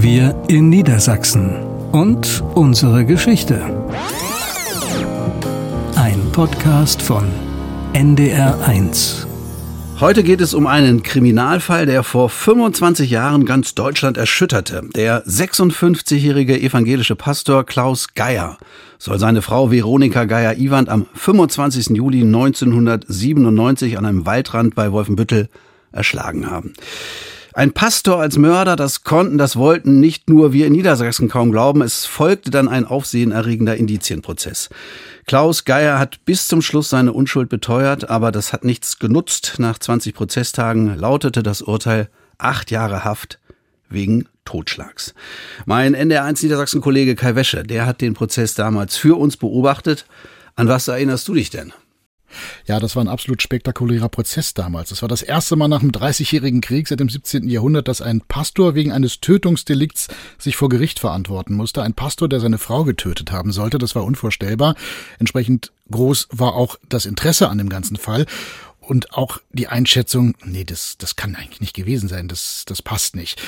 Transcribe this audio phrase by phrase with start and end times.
[0.00, 1.56] Wir in Niedersachsen
[1.90, 3.60] und unsere Geschichte.
[5.96, 7.24] Ein Podcast von
[7.94, 9.26] NDR1.
[9.98, 14.82] Heute geht es um einen Kriminalfall, der vor 25 Jahren ganz Deutschland erschütterte.
[14.94, 18.56] Der 56-jährige evangelische Pastor Klaus Geier
[18.98, 21.96] soll seine Frau Veronika Geier-Iwand am 25.
[21.96, 25.48] Juli 1997 an einem Waldrand bei Wolfenbüttel
[25.90, 26.74] erschlagen haben.
[27.58, 31.82] Ein Pastor als Mörder, das konnten, das wollten nicht nur wir in Niedersachsen kaum glauben.
[31.82, 34.68] Es folgte dann ein aufsehenerregender Indizienprozess.
[35.26, 39.56] Klaus Geier hat bis zum Schluss seine Unschuld beteuert, aber das hat nichts genutzt.
[39.58, 42.08] Nach 20 Prozesstagen lautete das Urteil
[42.38, 43.40] acht Jahre Haft
[43.88, 45.12] wegen Totschlags.
[45.66, 50.06] Mein NDR1 Niedersachsen-Kollege Kai Wäsche, der hat den Prozess damals für uns beobachtet.
[50.54, 51.72] An was erinnerst du dich denn?
[52.66, 54.90] Ja, das war ein absolut spektakulärer Prozess damals.
[54.90, 57.48] Es war das erste Mal nach dem Dreißigjährigen Krieg seit dem 17.
[57.48, 61.82] Jahrhundert, dass ein Pastor wegen eines Tötungsdelikts sich vor Gericht verantworten musste.
[61.82, 63.78] Ein Pastor, der seine Frau getötet haben sollte.
[63.78, 64.74] Das war unvorstellbar.
[65.18, 68.26] Entsprechend groß war auch das Interesse an dem ganzen Fall
[68.88, 73.16] und auch die Einschätzung, nee, das, das kann eigentlich nicht gewesen sein, das, das passt
[73.16, 73.40] nicht.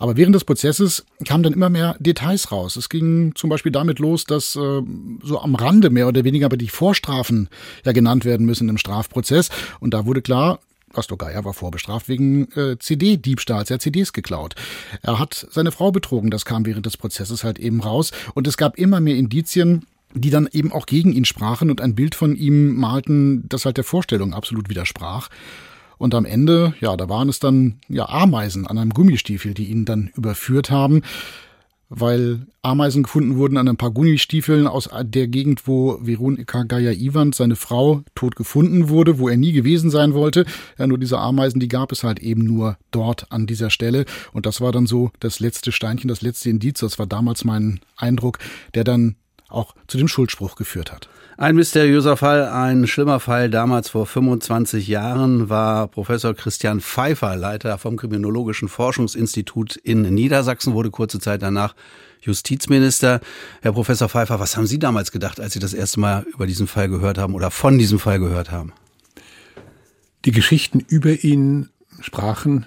[0.00, 2.74] Aber während des Prozesses kamen dann immer mehr Details raus.
[2.74, 4.82] Es ging zum Beispiel damit los, dass äh,
[5.22, 7.48] so am Rande mehr oder weniger aber die Vorstrafen
[7.84, 9.50] ja genannt werden müssen im Strafprozess.
[9.78, 10.58] Und da wurde klar,
[11.16, 13.70] Geier war vorbestraft wegen äh, CD-Diebstahls.
[13.70, 14.56] Er hat CDs geklaut.
[15.02, 16.30] Er hat seine Frau betrogen.
[16.30, 18.10] Das kam während des Prozesses halt eben raus.
[18.34, 21.94] Und es gab immer mehr Indizien, die dann eben auch gegen ihn sprachen und ein
[21.94, 25.28] Bild von ihm malten, das halt der Vorstellung absolut widersprach.
[25.98, 29.84] Und am Ende, ja, da waren es dann ja Ameisen an einem Gummistiefel, die ihn
[29.84, 31.02] dann überführt haben,
[31.88, 37.56] weil Ameisen gefunden wurden an ein paar Gummistiefeln aus der Gegend, wo Veronika Gaia-Iwand, seine
[37.56, 40.44] Frau, tot gefunden wurde, wo er nie gewesen sein wollte.
[40.78, 44.04] Ja, nur diese Ameisen, die gab es halt eben nur dort an dieser Stelle.
[44.32, 46.80] Und das war dann so das letzte Steinchen, das letzte Indiz.
[46.80, 48.38] Das war damals mein Eindruck,
[48.74, 49.16] der dann
[49.48, 51.08] auch zu dem Schuldspruch geführt hat.
[51.36, 53.48] Ein mysteriöser Fall, ein schlimmer Fall.
[53.48, 60.90] Damals vor 25 Jahren war Professor Christian Pfeiffer, Leiter vom Kriminologischen Forschungsinstitut in Niedersachsen, wurde
[60.90, 61.76] kurze Zeit danach
[62.20, 63.20] Justizminister.
[63.62, 66.66] Herr Professor Pfeiffer, was haben Sie damals gedacht, als Sie das erste Mal über diesen
[66.66, 68.72] Fall gehört haben oder von diesem Fall gehört haben?
[70.24, 71.68] Die Geschichten über ihn
[72.00, 72.66] sprachen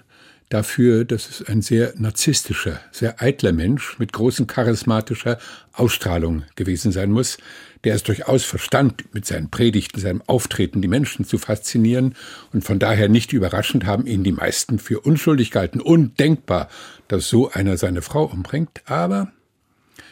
[0.52, 5.40] dafür, dass es ein sehr narzisstischer, sehr eitler Mensch mit großen charismatischer
[5.72, 7.38] Ausstrahlung gewesen sein muss,
[7.86, 12.16] der es durchaus verstand, mit seinen Predigten, seinem Auftreten die Menschen zu faszinieren
[12.52, 15.80] und von daher nicht überraschend haben ihn die meisten für unschuldig gehalten.
[15.80, 16.68] Undenkbar,
[17.08, 19.32] dass so einer seine Frau umbringt, aber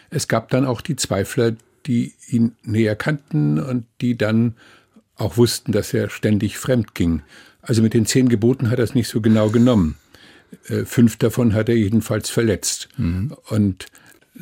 [0.09, 1.55] es gab dann auch die Zweifler,
[1.85, 4.55] die ihn näher kannten und die dann
[5.15, 7.23] auch wussten, dass er ständig fremd ging.
[7.61, 9.97] Also mit den zehn Geboten hat er es nicht so genau genommen.
[10.67, 12.89] Äh, fünf davon hat er jedenfalls verletzt.
[12.97, 13.35] Mhm.
[13.49, 13.87] Und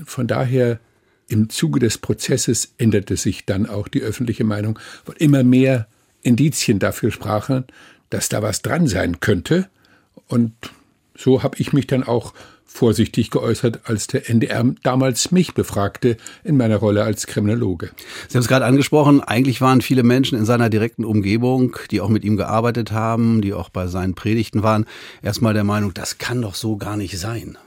[0.05, 0.79] von daher
[1.27, 5.87] im Zuge des Prozesses änderte sich dann auch die öffentliche Meinung, weil immer mehr
[6.21, 7.65] Indizien dafür sprachen,
[8.09, 9.69] dass da was dran sein könnte.
[10.27, 10.53] Und
[11.15, 12.33] so habe ich mich dann auch
[12.67, 17.91] vorsichtig geäußert, als der NDR damals mich befragte in meiner Rolle als Kriminologe.
[18.27, 22.09] Sie haben es gerade angesprochen, eigentlich waren viele Menschen in seiner direkten Umgebung, die auch
[22.09, 24.85] mit ihm gearbeitet haben, die auch bei seinen Predigten waren,
[25.23, 27.57] erstmal der Meinung, das kann doch so gar nicht sein.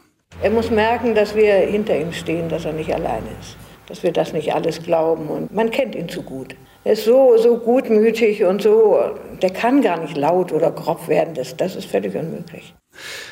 [0.42, 3.56] Er muss merken, dass wir hinter ihm stehen, dass er nicht alleine ist,
[3.86, 6.54] dass wir das nicht alles glauben und man kennt ihn zu gut.
[6.84, 8.98] Er ist so, so gutmütig und so,
[9.42, 12.74] der kann gar nicht laut oder grob werden, das, das ist völlig unmöglich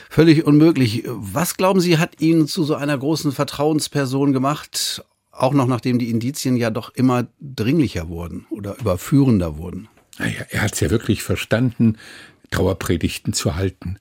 [0.08, 1.04] völlig unmöglich.
[1.06, 6.10] Was glauben Sie, hat ihn zu so einer großen Vertrauensperson gemacht, auch noch nachdem die
[6.10, 9.88] Indizien ja doch immer dringlicher wurden oder überführender wurden?
[10.19, 11.96] Naja, er hat es ja wirklich verstanden,
[12.50, 13.98] Trauerpredigten zu halten,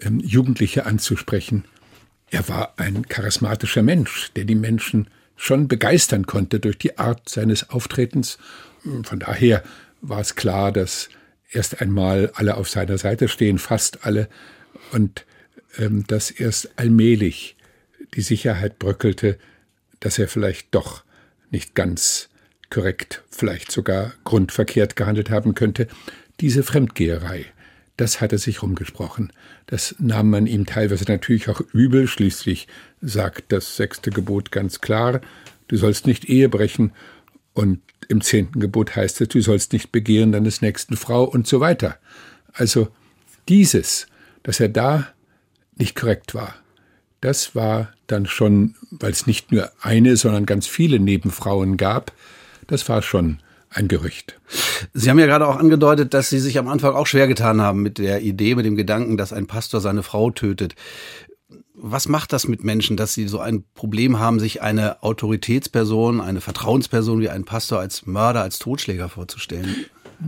[0.00, 1.64] ähm, Jugendliche anzusprechen.
[2.30, 7.70] Er war ein charismatischer Mensch, der die Menschen schon begeistern konnte durch die Art seines
[7.70, 8.38] Auftretens.
[9.04, 9.62] Von daher
[10.00, 11.08] war es klar, dass
[11.50, 14.28] erst einmal alle auf seiner Seite stehen, fast alle,
[14.92, 15.35] und ähm,
[15.78, 17.56] dass erst allmählich
[18.14, 19.38] die Sicherheit bröckelte,
[20.00, 21.04] dass er vielleicht doch
[21.50, 22.28] nicht ganz
[22.70, 25.86] korrekt, vielleicht sogar grundverkehrt gehandelt haben könnte.
[26.40, 27.46] Diese Fremdgeherei,
[27.96, 29.32] das hatte sich rumgesprochen.
[29.66, 32.06] Das nahm man ihm teilweise natürlich auch übel.
[32.06, 32.68] Schließlich
[33.00, 35.20] sagt das sechste Gebot ganz klar,
[35.68, 36.92] du sollst nicht Ehe brechen.
[37.54, 41.60] Und im zehnten Gebot heißt es, du sollst nicht begehren deines nächsten Frau und so
[41.60, 41.96] weiter.
[42.52, 42.88] Also
[43.48, 44.06] dieses,
[44.42, 45.08] dass er da
[45.76, 46.54] nicht korrekt war.
[47.20, 52.12] Das war dann schon, weil es nicht nur eine, sondern ganz viele Nebenfrauen gab,
[52.66, 53.38] das war schon
[53.70, 54.38] ein Gerücht.
[54.94, 57.82] Sie haben ja gerade auch angedeutet, dass Sie sich am Anfang auch schwer getan haben
[57.82, 60.74] mit der Idee, mit dem Gedanken, dass ein Pastor seine Frau tötet.
[61.74, 66.40] was macht das mit Menschen, dass sie so ein Problem haben, sich eine Autoritätsperson, eine
[66.40, 69.84] Vertrauensperson wie ein Pastor als Mörder, als Totschläger vorzustellen?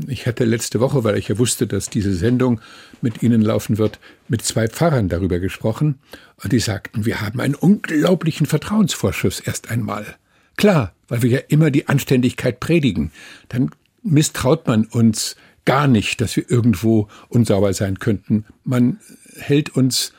[0.07, 2.61] Ich hatte letzte Woche, weil ich ja wusste, dass diese Sendung
[3.01, 3.99] mit Ihnen laufen wird,
[4.29, 5.99] mit zwei Pfarrern darüber gesprochen.
[6.43, 10.17] Und die sagten, wir haben einen unglaublichen Vertrauensvorschuss erst einmal.
[10.57, 13.13] Klar, weil wir ja immer die Anständigkeit predigen.
[13.49, 13.71] Dann
[14.03, 18.45] misstraut man uns gar nicht, dass wir irgendwo unsauber sein könnten.
[18.65, 19.01] Man
[19.37, 20.13] hält uns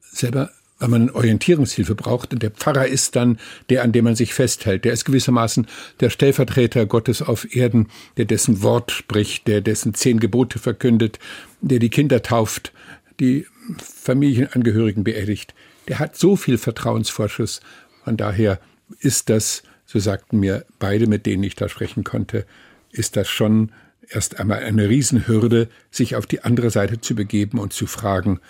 [0.00, 0.50] selber
[0.84, 2.34] weil man Orientierungshilfe braucht.
[2.34, 3.38] Und der Pfarrer ist dann
[3.70, 4.84] der, an dem man sich festhält.
[4.84, 5.66] Der ist gewissermaßen
[6.00, 7.88] der Stellvertreter Gottes auf Erden,
[8.18, 11.18] der dessen Wort spricht, der dessen zehn Gebote verkündet,
[11.62, 12.72] der die Kinder tauft,
[13.18, 13.46] die
[13.78, 15.54] Familienangehörigen beerdigt.
[15.88, 17.60] Der hat so viel Vertrauensvorschuss.
[18.04, 18.60] Von daher
[18.98, 22.44] ist das, so sagten mir beide, mit denen ich da sprechen konnte,
[22.90, 23.72] ist das schon
[24.06, 28.40] erst einmal eine Riesenhürde, sich auf die andere Seite zu begeben und zu fragen,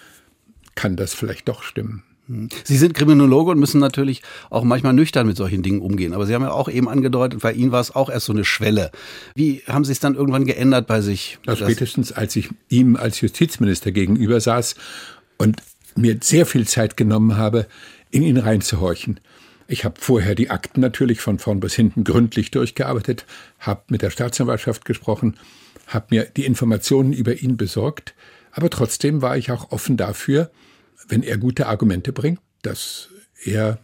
[0.74, 2.02] kann das vielleicht doch stimmen?
[2.26, 6.14] Sie sind Kriminologe und müssen natürlich auch manchmal nüchtern mit solchen Dingen umgehen.
[6.14, 8.44] Aber Sie haben ja auch eben angedeutet, bei Ihnen war es auch erst so eine
[8.44, 8.90] Schwelle.
[9.34, 11.38] Wie haben Sie es dann irgendwann geändert bei sich?
[11.46, 14.74] Ja, spätestens als ich ihm als Justizminister gegenüber saß
[15.36, 15.62] und
[15.96, 17.66] mir sehr viel Zeit genommen habe,
[18.10, 19.20] in ihn reinzuhorchen.
[19.66, 23.26] Ich habe vorher die Akten natürlich von vorn bis hinten gründlich durchgearbeitet,
[23.58, 25.36] habe mit der Staatsanwaltschaft gesprochen,
[25.86, 28.14] habe mir die Informationen über ihn besorgt,
[28.52, 30.50] aber trotzdem war ich auch offen dafür,
[31.08, 33.08] wenn er gute Argumente bringt, dass
[33.44, 33.78] er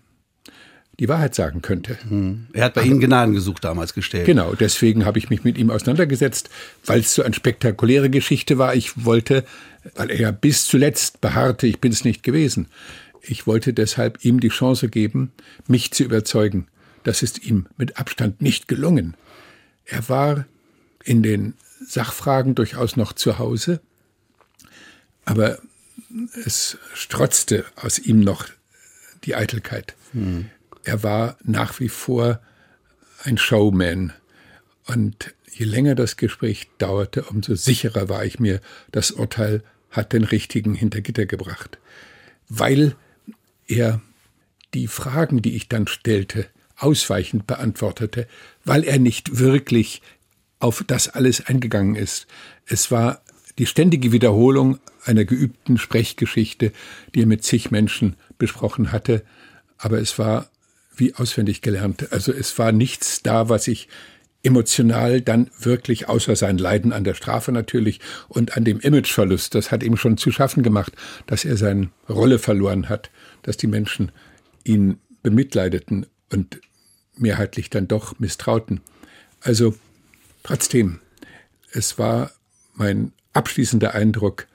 [1.01, 1.97] die Wahrheit sagen könnte.
[2.09, 2.49] Hm.
[2.53, 4.27] Er hat bei Ihnen Gnadengesuch damals gestellt.
[4.27, 6.51] Genau, deswegen habe ich mich mit ihm auseinandergesetzt,
[6.85, 8.75] weil es so eine spektakuläre Geschichte war.
[8.75, 9.45] Ich wollte,
[9.95, 12.69] weil er bis zuletzt beharrte, ich bin es nicht gewesen.
[13.23, 15.33] Ich wollte deshalb ihm die Chance geben,
[15.67, 16.67] mich zu überzeugen.
[17.03, 19.17] Das ist ihm mit Abstand nicht gelungen.
[19.87, 20.45] Er war
[21.03, 21.55] in den
[21.87, 23.81] Sachfragen durchaus noch zu Hause,
[25.25, 25.59] aber
[26.45, 28.49] es strotzte aus ihm noch
[29.25, 29.95] die Eitelkeit.
[30.13, 30.51] Hm.
[30.85, 32.41] Er war nach wie vor
[33.23, 34.13] ein Showman.
[34.87, 38.61] Und je länger das Gespräch dauerte, umso sicherer war ich mir,
[38.93, 41.79] das Urteil hat den Richtigen hinter Gitter gebracht.
[42.49, 42.97] Weil
[43.67, 44.01] er
[44.75, 46.47] die Fragen, die ich dann stellte,
[46.77, 48.27] ausweichend beantwortete,
[48.65, 50.01] weil er nicht wirklich
[50.59, 52.27] auf das alles eingegangen ist.
[52.67, 53.23] Es war
[53.61, 56.73] die ständige Wiederholung einer geübten Sprechgeschichte,
[57.15, 59.23] die er mit zig Menschen besprochen hatte,
[59.77, 60.49] aber es war
[60.97, 62.11] wie auswendig gelernt.
[62.11, 63.89] Also es war nichts da, was ich
[64.43, 69.71] emotional dann wirklich außer sein Leiden an der Strafe natürlich und an dem Imageverlust, das
[69.71, 70.95] hat ihm schon zu schaffen gemacht,
[71.27, 73.11] dass er seine Rolle verloren hat,
[73.43, 74.11] dass die Menschen
[74.65, 76.63] ihn bemitleideten und
[77.15, 78.81] mehrheitlich dann doch misstrauten.
[79.43, 79.75] Also
[80.45, 81.01] trotzdem,
[81.73, 82.31] es war
[82.73, 84.47] mein abschließender Eindruck,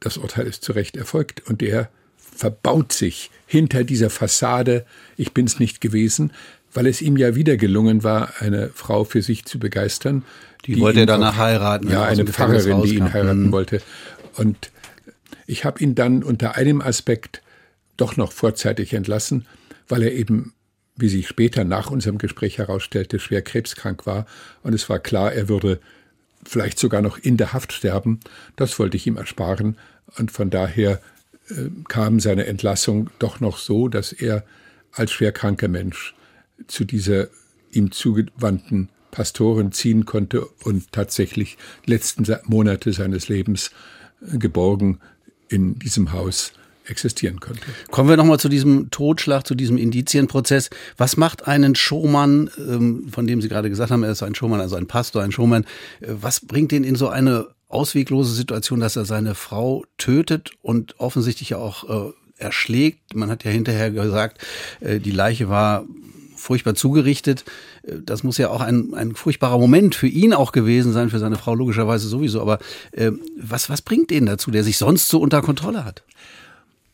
[0.00, 4.84] das Urteil ist zu Recht erfolgt und er verbaut sich hinter dieser Fassade,
[5.16, 6.32] ich bin's nicht gewesen,
[6.72, 10.24] weil es ihm ja wieder gelungen war, eine Frau für sich zu begeistern.
[10.64, 11.90] Die, die wollte er danach heiraten.
[11.90, 13.52] Ja, eine Pfarrerin, die ihn heiraten mhm.
[13.52, 13.82] wollte.
[14.36, 14.70] Und
[15.46, 17.42] ich habe ihn dann unter einem Aspekt
[17.96, 19.46] doch noch vorzeitig entlassen,
[19.86, 20.54] weil er eben,
[20.96, 24.26] wie sich später nach unserem Gespräch herausstellte, schwer krebskrank war.
[24.62, 25.80] Und es war klar, er würde
[26.44, 28.20] vielleicht sogar noch in der Haft sterben.
[28.56, 29.76] Das wollte ich ihm ersparen.
[30.18, 31.00] Und von daher
[31.48, 34.44] äh, kam seine Entlassung doch noch so, dass er
[34.92, 36.14] als schwerkranker Mensch
[36.66, 37.28] zu dieser
[37.70, 43.70] ihm zugewandten Pastorin ziehen konnte und tatsächlich letzten Monate seines Lebens
[44.20, 45.00] äh, geborgen
[45.48, 46.52] in diesem Haus
[46.86, 47.62] existieren könnte.
[47.90, 50.70] Kommen wir nochmal zu diesem Totschlag, zu diesem Indizienprozess.
[50.96, 54.60] Was macht einen Showmann, ähm, von dem Sie gerade gesagt haben, er ist ein Showmann,
[54.60, 55.64] also ein Pastor, ein Showman,
[56.00, 60.98] äh, was bringt ihn in so eine ausweglose Situation, dass er seine Frau tötet und
[60.98, 63.14] offensichtlich auch äh, erschlägt?
[63.14, 64.44] Man hat ja hinterher gesagt,
[64.80, 65.84] äh, die Leiche war
[66.36, 67.44] furchtbar zugerichtet.
[67.84, 71.36] Das muss ja auch ein, ein furchtbarer Moment für ihn auch gewesen sein, für seine
[71.36, 72.40] Frau logischerweise sowieso.
[72.40, 72.58] Aber
[73.36, 76.02] was, was bringt ihn dazu, der sich sonst so unter Kontrolle hat?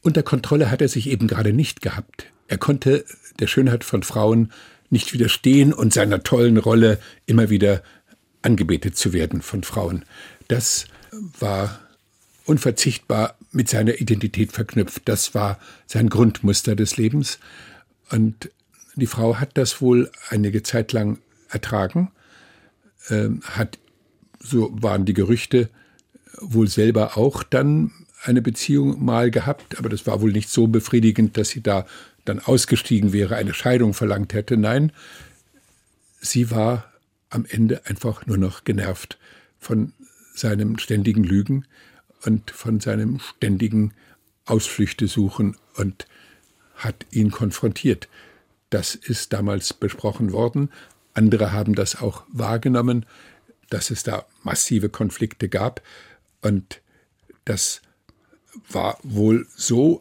[0.02, 2.26] Unter Kontrolle hat er sich eben gerade nicht gehabt.
[2.46, 3.04] Er konnte
[3.40, 4.52] der Schönheit von Frauen
[4.90, 7.82] nicht widerstehen und seiner tollen Rolle immer wieder
[8.42, 10.04] angebetet zu werden von Frauen.
[10.48, 10.86] Das
[11.38, 11.80] war
[12.44, 15.02] unverzichtbar mit seiner Identität verknüpft.
[15.06, 17.38] Das war sein Grundmuster des Lebens.
[18.10, 18.50] Und
[18.94, 21.18] die Frau hat das wohl einige Zeit lang
[21.50, 22.10] ertragen,
[23.08, 23.78] äh, hat,
[24.40, 25.68] so waren die Gerüchte,
[26.40, 31.37] wohl selber auch dann eine Beziehung mal gehabt, aber das war wohl nicht so befriedigend,
[31.37, 31.87] dass sie da
[32.25, 34.56] dann ausgestiegen wäre, eine Scheidung verlangt hätte.
[34.56, 34.92] Nein,
[36.20, 36.92] sie war
[37.30, 39.18] am Ende einfach nur noch genervt
[39.58, 39.92] von
[40.34, 41.66] seinem ständigen Lügen
[42.25, 43.94] und von seinem ständigen
[44.44, 46.06] Ausflüchte suchen und
[46.75, 48.08] hat ihn konfrontiert.
[48.70, 50.70] Das ist damals besprochen worden.
[51.14, 53.06] Andere haben das auch wahrgenommen,
[53.70, 55.82] dass es da massive Konflikte gab.
[56.40, 56.80] Und
[57.44, 57.82] das
[58.70, 60.00] war wohl so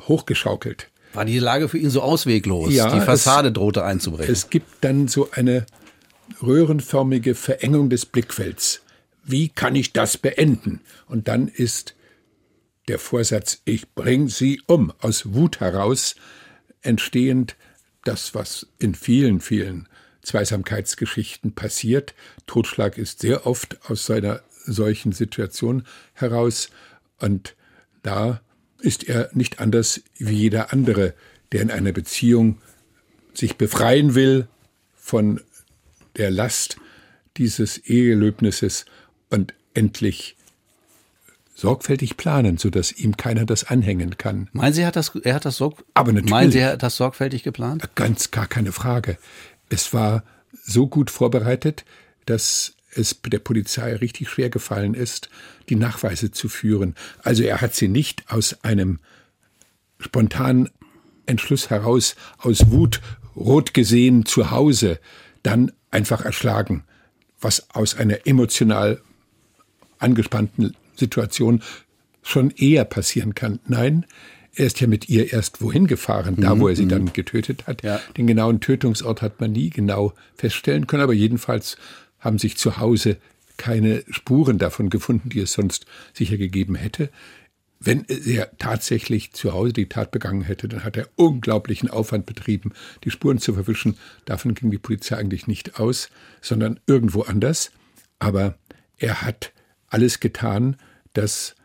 [0.00, 0.90] hochgeschaukelt.
[1.12, 2.72] War die Lage für ihn so ausweglos?
[2.72, 4.32] Ja, die Fassade es, drohte einzubrechen.
[4.32, 5.64] Es gibt dann so eine
[6.42, 8.82] röhrenförmige Verengung des Blickfelds.
[9.22, 10.80] Wie kann ich das beenden?
[11.06, 11.94] Und dann ist
[12.88, 16.16] der Vorsatz, ich bring sie um, aus Wut heraus
[16.82, 17.56] entstehend
[18.04, 19.88] das, was in vielen, vielen
[20.22, 22.14] Zweisamkeitsgeschichten passiert.
[22.46, 26.70] Totschlag ist sehr oft aus seiner solchen Situation heraus
[27.24, 27.56] und
[28.02, 28.42] da
[28.80, 31.14] ist er nicht anders wie jeder andere,
[31.52, 32.58] der in einer Beziehung
[33.32, 34.46] sich befreien will
[34.94, 35.40] von
[36.18, 36.76] der Last
[37.38, 38.84] dieses Ehegelöbnisses
[39.30, 40.36] und endlich
[41.54, 44.50] sorgfältig planen, sodass ihm keiner das anhängen kann.
[44.52, 46.96] Meinen Sie, hat das, er hat das, sorg Aber natürlich, Meinen Sie, er hat das
[46.96, 47.88] sorgfältig geplant?
[47.94, 49.16] Ganz gar keine Frage.
[49.70, 50.24] Es war
[50.62, 51.86] so gut vorbereitet,
[52.26, 55.28] dass es der Polizei richtig schwer gefallen ist,
[55.68, 56.94] die Nachweise zu führen.
[57.22, 58.98] Also er hat sie nicht aus einem
[59.98, 60.70] spontanen
[61.26, 63.00] Entschluss heraus, aus Wut
[63.36, 65.00] rot gesehen zu Hause,
[65.42, 66.84] dann einfach erschlagen,
[67.40, 69.00] was aus einer emotional
[69.98, 71.62] angespannten Situation
[72.22, 73.60] schon eher passieren kann.
[73.66, 74.06] Nein,
[74.54, 76.90] er ist ja mit ihr erst wohin gefahren, da wo er sie mhm.
[76.90, 77.82] dann getötet hat.
[77.82, 78.00] Ja.
[78.16, 81.76] Den genauen Tötungsort hat man nie genau feststellen können, aber jedenfalls
[82.24, 83.18] haben sich zu Hause
[83.56, 87.10] keine Spuren davon gefunden, die es sonst sicher gegeben hätte.
[87.78, 92.72] Wenn er tatsächlich zu Hause die Tat begangen hätte, dann hat er unglaublichen Aufwand betrieben,
[93.04, 93.98] die Spuren zu verwischen.
[94.24, 96.08] Davon ging die Polizei eigentlich nicht aus,
[96.40, 97.72] sondern irgendwo anders.
[98.18, 98.56] Aber
[98.96, 99.52] er hat
[99.88, 100.76] alles getan,
[101.12, 101.56] dass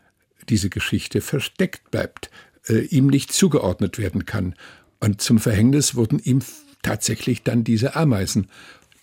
[0.48, 2.30] diese Geschichte versteckt bleibt,
[2.68, 4.54] äh, ihm nicht zugeordnet werden kann.
[5.00, 6.40] Und zum Verhängnis wurden ihm
[6.82, 8.48] tatsächlich dann diese Ameisen.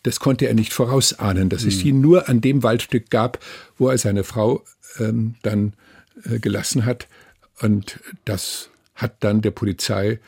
[0.03, 3.43] Das konnte er nicht vorausahnen, dass es ihn nur an dem Waldstück gab,
[3.77, 4.63] wo er seine Frau
[4.99, 5.73] ähm, dann
[6.23, 7.07] äh, gelassen hat.
[7.59, 10.19] Und das hat dann der Polizei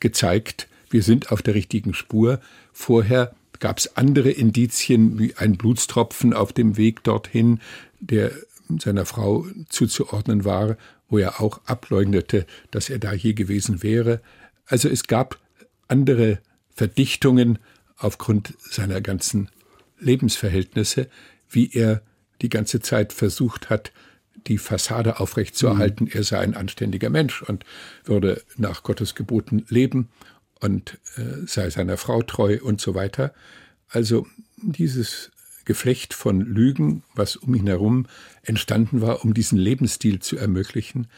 [0.00, 2.40] gezeigt, wir sind auf der richtigen Spur.
[2.72, 7.60] Vorher gab es andere Indizien, wie ein Blutstropfen auf dem Weg dorthin,
[8.00, 8.32] der
[8.78, 10.76] seiner Frau zuzuordnen war,
[11.08, 14.20] wo er auch ableugnete, dass er da je gewesen wäre.
[14.66, 15.38] Also es gab
[15.88, 16.38] andere
[16.74, 17.58] Verdichtungen
[17.96, 19.50] aufgrund seiner ganzen
[19.98, 21.08] Lebensverhältnisse,
[21.48, 22.02] wie er
[22.42, 23.92] die ganze Zeit versucht hat,
[24.46, 26.04] die Fassade aufrechtzuerhalten.
[26.04, 26.12] Mhm.
[26.12, 27.64] Er sei ein anständiger Mensch und
[28.04, 30.08] würde nach Gottes Geboten leben
[30.60, 33.32] und äh, sei seiner Frau treu und so weiter.
[33.88, 34.26] Also
[34.56, 35.30] dieses
[35.64, 38.06] Geflecht von Lügen, was um ihn herum
[38.42, 41.08] entstanden war, um diesen Lebensstil zu ermöglichen,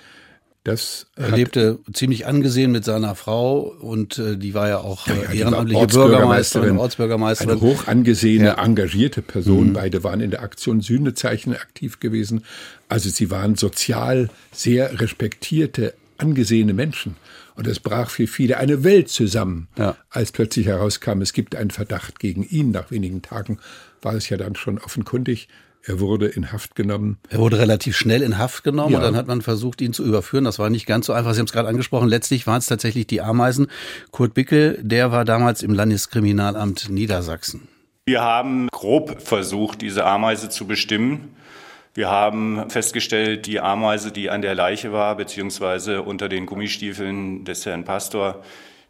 [0.69, 5.15] das er lebte ziemlich angesehen mit seiner Frau und äh, die war ja auch ja,
[5.15, 7.53] ja, ehrenamtliche Bürgermeisterin, Ortsbürgermeisterin.
[7.53, 8.65] Eine hoch angesehene, ja.
[8.65, 9.69] engagierte Person.
[9.69, 9.73] Mhm.
[9.73, 12.45] Beide waren in der Aktion Sühnezeichen aktiv gewesen.
[12.89, 17.17] Also sie waren sozial sehr respektierte, angesehene Menschen.
[17.55, 19.67] Und es brach für viele eine Welt zusammen,
[20.11, 22.71] als plötzlich herauskam, es gibt einen Verdacht gegen ihn.
[22.71, 23.59] Nach wenigen Tagen
[24.01, 25.49] war es ja dann schon offenkundig.
[25.85, 27.19] Er wurde in Haft genommen.
[27.31, 28.99] Er wurde relativ schnell in Haft genommen ja.
[28.99, 30.45] und dann hat man versucht, ihn zu überführen.
[30.45, 31.33] Das war nicht ganz so einfach.
[31.33, 32.09] Sie haben es gerade angesprochen.
[32.09, 33.69] Letztlich waren es tatsächlich die Ameisen.
[34.11, 37.69] Kurt Bickel, der war damals im Landeskriminalamt Niedersachsen.
[38.07, 41.37] Wir haben grob versucht, diese Ameise zu bestimmen.
[41.95, 47.67] Wir haben festgestellt, die Ameise, die an der Leiche war, beziehungsweise unter den Gummistiefeln des
[47.67, 48.43] Herrn Pastor,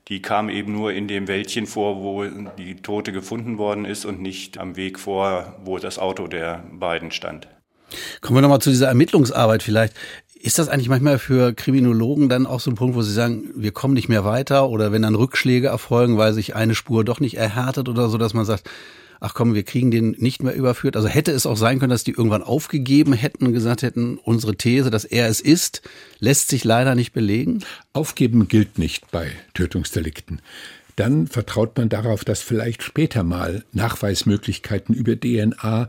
[0.08, 2.24] die kam eben nur in dem Wäldchen vor, wo
[2.56, 7.10] die Tote gefunden worden ist und nicht am Weg vor, wo das Auto der beiden
[7.10, 7.48] stand.
[8.20, 9.94] Kommen wir nochmal zu dieser Ermittlungsarbeit vielleicht.
[10.40, 13.72] Ist das eigentlich manchmal für Kriminologen dann auch so ein Punkt, wo sie sagen, wir
[13.72, 17.36] kommen nicht mehr weiter oder wenn dann Rückschläge erfolgen, weil sich eine Spur doch nicht
[17.36, 18.70] erhärtet oder so, dass man sagt,
[19.20, 20.96] ach komm, wir kriegen den nicht mehr überführt.
[20.96, 24.56] Also hätte es auch sein können, dass die irgendwann aufgegeben hätten und gesagt hätten, unsere
[24.56, 25.82] These, dass er es ist,
[26.18, 27.64] lässt sich leider nicht belegen?
[27.92, 30.40] Aufgeben gilt nicht bei Tötungsdelikten.
[30.96, 35.88] Dann vertraut man darauf, dass vielleicht später mal Nachweismöglichkeiten über DNA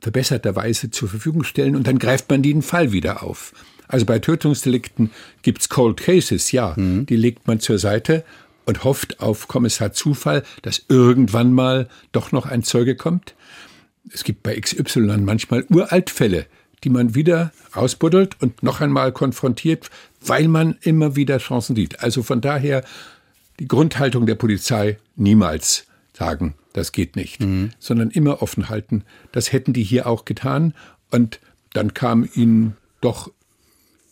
[0.00, 3.52] verbesserterweise zur Verfügung stellen und dann greift man den Fall wieder auf.
[3.86, 5.10] Also bei Tötungsdelikten
[5.42, 7.06] gibt's Cold Cases, ja, mhm.
[7.06, 8.24] die legt man zur Seite
[8.70, 13.34] und hofft auf Kommissar Zufall, dass irgendwann mal doch noch ein Zeuge kommt.
[14.12, 16.46] Es gibt bei XY manchmal Uraltfälle,
[16.84, 19.90] die man wieder ausbuddelt und noch einmal konfrontiert,
[20.24, 21.98] weil man immer wieder Chancen sieht.
[21.98, 22.84] Also von daher
[23.58, 27.70] die Grundhaltung der Polizei niemals sagen, das geht nicht, mhm.
[27.80, 29.02] sondern immer offen halten.
[29.32, 30.74] Das hätten die hier auch getan
[31.10, 31.40] und
[31.72, 33.32] dann kam ihnen doch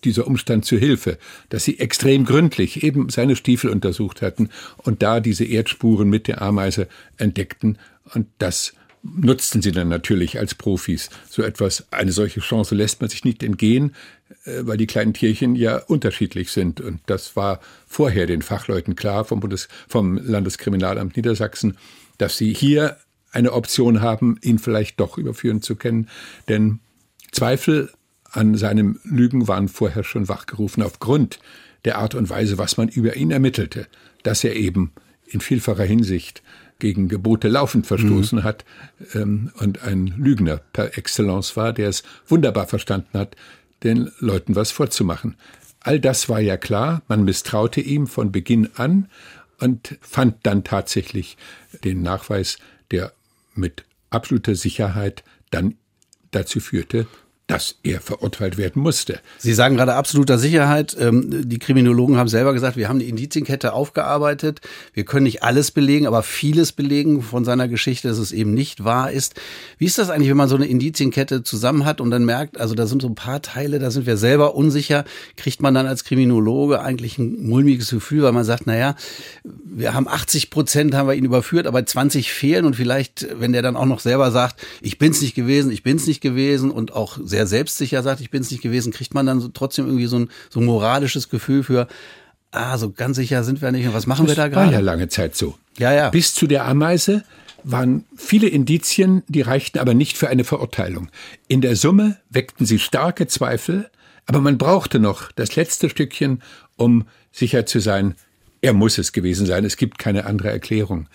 [0.05, 5.21] dieser Umstand zu Hilfe, dass sie extrem gründlich eben seine Stiefel untersucht hatten und da
[5.21, 7.79] diese Erdspuren mit der Ameise entdeckten
[8.15, 11.11] und das nutzten sie dann natürlich als Profis.
[11.29, 13.95] So etwas, eine solche Chance lässt man sich nicht entgehen,
[14.45, 16.81] äh, weil die kleinen Tierchen ja unterschiedlich sind.
[16.81, 21.79] Und das war vorher den Fachleuten klar vom, Bundes, vom Landeskriminalamt Niedersachsen,
[22.19, 22.97] dass sie hier
[23.31, 26.09] eine Option haben, ihn vielleicht doch überführen zu können.
[26.49, 26.81] Denn
[27.31, 27.91] Zweifel
[28.31, 31.39] an seinem Lügen waren vorher schon wachgerufen aufgrund
[31.85, 33.87] der Art und Weise, was man über ihn ermittelte,
[34.23, 34.93] dass er eben
[35.27, 36.43] in vielfacher Hinsicht
[36.79, 38.45] gegen Gebote laufend verstoßen mhm.
[38.45, 38.65] hat
[39.15, 43.37] ähm, und ein Lügner per Excellence war, der es wunderbar verstanden hat,
[43.83, 45.37] den Leuten was vorzumachen.
[45.81, 49.09] All das war ja klar, man misstraute ihm von Beginn an
[49.61, 51.37] und fand dann tatsächlich
[51.85, 52.59] den Nachweis,
[52.91, 53.13] der
[53.55, 55.77] mit absoluter Sicherheit dann
[56.31, 57.07] dazu führte,
[57.49, 59.21] dass er verurteilt werden musste.
[59.39, 60.95] Sie sagen gerade absoluter Sicherheit.
[61.01, 64.61] Ähm, die Kriminologen haben selber gesagt, wir haben die Indizienkette aufgearbeitet.
[64.93, 68.85] Wir können nicht alles belegen, aber vieles belegen von seiner Geschichte, dass es eben nicht
[68.85, 69.35] wahr ist.
[69.79, 72.75] Wie ist das eigentlich, wenn man so eine Indizienkette zusammen hat und dann merkt, also
[72.75, 75.07] da sind so ein paar Teile, da sind wir selber unsicher,
[75.39, 78.95] kriegt man dann als Kriminologe eigentlich ein mulmiges Gefühl, weil man sagt, na ja,
[79.65, 83.63] wir haben 80 Prozent haben wir ihn überführt, aber 20 fehlen und vielleicht, wenn der
[83.63, 87.19] dann auch noch selber sagt, ich bin's nicht gewesen, ich bin's nicht gewesen und auch
[87.25, 90.07] sehr sehr selbstsicher sagt, ich bin es nicht gewesen, kriegt man dann so, trotzdem irgendwie
[90.07, 91.87] so ein, so ein moralisches Gefühl für,
[92.51, 94.67] ah, so ganz sicher sind wir nicht und was machen das wir da gerade?
[94.67, 95.57] war ja lange Zeit so.
[95.79, 96.11] Ja, ja.
[96.11, 97.23] Bis zu der Ameise
[97.63, 101.11] waren viele Indizien, die reichten aber nicht für eine Verurteilung.
[101.47, 103.89] In der Summe weckten sie starke Zweifel,
[104.27, 106.43] aber man brauchte noch das letzte Stückchen,
[106.77, 108.15] um sicher zu sein,
[108.61, 111.07] er muss es gewesen sein, es gibt keine andere Erklärung.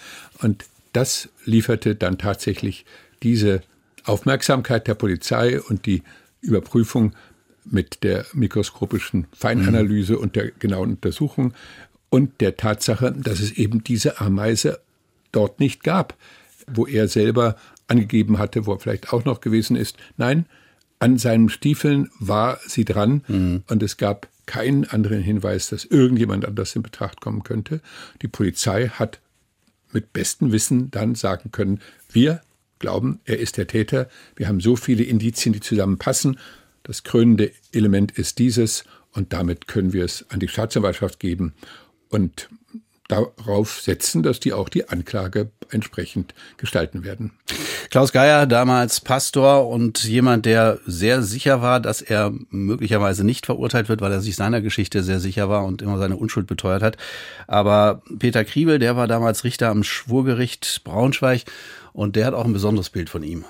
[0.41, 2.85] Und das lieferte dann tatsächlich
[3.23, 3.61] diese
[4.03, 6.03] Aufmerksamkeit der Polizei und die
[6.41, 7.13] Überprüfung
[7.65, 11.53] mit der mikroskopischen Feinanalyse und der genauen Untersuchung
[12.09, 14.79] und der Tatsache, dass es eben diese Ameise
[15.31, 16.15] dort nicht gab,
[16.67, 17.55] wo er selber
[17.87, 19.97] angegeben hatte, wo er vielleicht auch noch gewesen ist.
[20.17, 20.45] Nein,
[20.99, 23.63] an seinen Stiefeln war sie dran mhm.
[23.67, 27.81] und es gab keinen anderen Hinweis, dass irgendjemand anders in Betracht kommen könnte.
[28.21, 29.19] Die Polizei hat
[29.91, 31.79] mit bestem Wissen dann sagen können,
[32.11, 32.41] wir
[32.83, 34.09] glauben, er ist der Täter.
[34.35, 36.37] Wir haben so viele Indizien, die zusammenpassen.
[36.83, 41.53] Das krönende Element ist dieses und damit können wir es an die Staatsanwaltschaft geben
[42.09, 42.49] und
[43.07, 47.31] darauf setzen, dass die auch die Anklage entsprechend gestalten werden.
[47.89, 53.87] Klaus Geier, damals Pastor und jemand, der sehr sicher war, dass er möglicherweise nicht verurteilt
[53.87, 56.97] wird, weil er sich seiner Geschichte sehr sicher war und immer seine Unschuld beteuert hat.
[57.47, 61.43] Aber Peter Kriebel, der war damals Richter am Schwurgericht Braunschweig
[61.93, 63.45] und der hat auch ein besonderes Bild von ihm.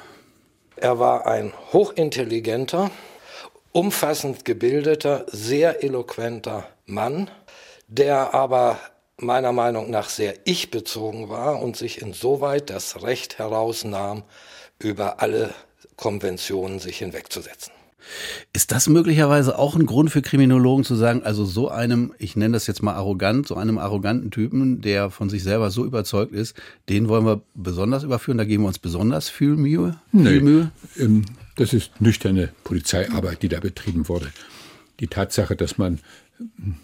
[0.75, 2.91] Er war ein hochintelligenter,
[3.71, 7.29] umfassend gebildeter, sehr eloquenter Mann,
[7.87, 8.79] der aber
[9.17, 14.23] meiner Meinung nach sehr ich-bezogen war und sich insoweit das Recht herausnahm,
[14.79, 15.53] über alle
[15.95, 17.71] Konventionen sich hinwegzusetzen.
[18.53, 22.53] Ist das möglicherweise auch ein Grund für Kriminologen zu sagen, also so einem, ich nenne
[22.53, 26.55] das jetzt mal arrogant, so einem arroganten Typen, der von sich selber so überzeugt ist,
[26.89, 29.95] den wollen wir besonders überführen, da geben wir uns besonders viel Mühe?
[30.11, 30.71] Nee, viel Mühe?
[30.97, 34.27] Ähm, das ist nüchterne Polizeiarbeit, die da betrieben wurde.
[34.99, 35.99] Die Tatsache, dass man
[36.37, 36.75] hm,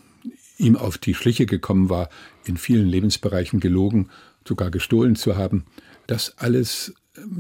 [0.58, 2.10] ihm auf die Schliche gekommen war,
[2.46, 4.10] in vielen Lebensbereichen gelogen,
[4.48, 5.65] sogar gestohlen zu haben,
[6.08, 6.94] das alles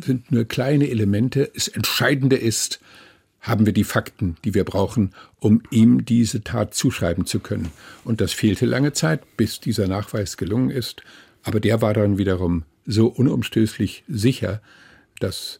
[0.05, 1.51] sind nur kleine Elemente.
[1.53, 2.79] Das Entscheidende ist,
[3.41, 7.71] haben wir die Fakten, die wir brauchen, um ihm diese Tat zuschreiben zu können.
[8.03, 11.01] Und das fehlte lange Zeit, bis dieser Nachweis gelungen ist.
[11.43, 14.61] Aber der war dann wiederum so unumstößlich sicher,
[15.19, 15.59] dass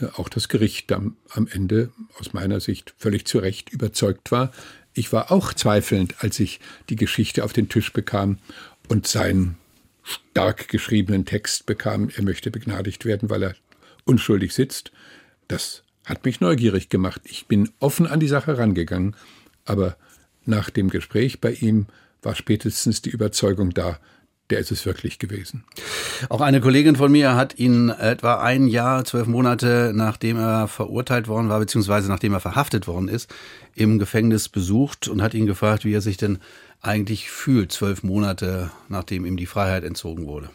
[0.00, 4.52] äh, auch das Gericht am, am Ende aus meiner Sicht völlig zu Recht überzeugt war.
[4.94, 8.38] Ich war auch zweifelnd, als ich die Geschichte auf den Tisch bekam
[8.88, 9.56] und seinen
[10.02, 13.54] stark geschriebenen Text bekam, er möchte begnadigt werden, weil er
[14.04, 14.90] unschuldig sitzt.
[15.48, 17.22] Das hat mich neugierig gemacht.
[17.24, 19.14] Ich bin offen an die Sache rangegangen,
[19.64, 19.96] aber
[20.44, 21.86] nach dem Gespräch bei ihm
[22.22, 23.98] war spätestens die Überzeugung da,
[24.50, 25.64] der ist es wirklich gewesen.
[26.28, 31.28] Auch eine Kollegin von mir hat ihn etwa ein Jahr, zwölf Monate, nachdem er verurteilt
[31.28, 33.32] worden war, beziehungsweise nachdem er verhaftet worden ist,
[33.76, 36.38] im Gefängnis besucht und hat ihn gefragt, wie er sich denn
[36.80, 40.50] eigentlich fühlt, zwölf Monate, nachdem ihm die Freiheit entzogen wurde.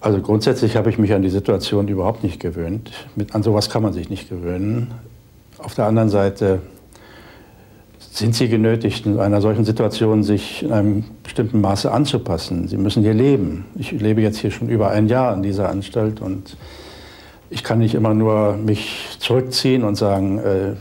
[0.00, 2.90] Also grundsätzlich habe ich mich an die Situation überhaupt nicht gewöhnt.
[3.16, 4.92] Mit, an sowas kann man sich nicht gewöhnen.
[5.58, 6.60] Auf der anderen Seite
[7.98, 12.68] sind Sie genötigt, in einer solchen Situation sich in einem bestimmten Maße anzupassen.
[12.68, 13.66] Sie müssen hier leben.
[13.74, 16.56] Ich lebe jetzt hier schon über ein Jahr in dieser Anstalt und
[17.48, 20.72] ich kann nicht immer nur mich zurückziehen und sagen, äh,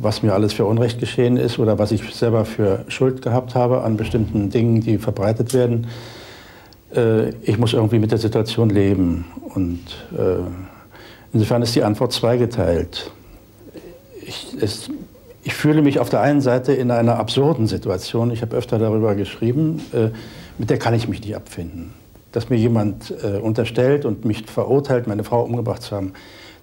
[0.00, 3.82] was mir alles für Unrecht geschehen ist oder was ich selber für Schuld gehabt habe
[3.82, 5.86] an bestimmten Dingen, die verbreitet werden.
[6.94, 9.24] Äh, ich muss irgendwie mit der Situation leben.
[9.54, 9.80] Und
[10.16, 10.42] äh,
[11.32, 13.10] insofern ist die Antwort zweigeteilt.
[14.24, 14.88] Ich, es,
[15.42, 19.14] ich, fühle mich auf der einen Seite in einer absurden Situation, ich habe öfter darüber
[19.14, 20.08] geschrieben, äh,
[20.58, 21.92] mit der kann ich mich nicht abfinden
[22.32, 26.14] dass mir jemand äh, unterstellt und mich verurteilt, meine Frau umgebracht zu haben,